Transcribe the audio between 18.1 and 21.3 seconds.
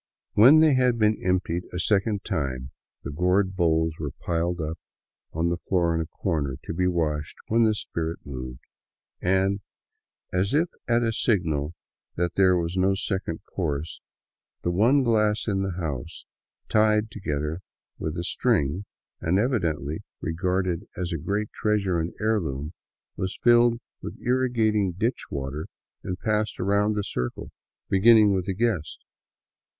a string and evidently regarded as 242 THE WILDS OF NORTHERN PERU a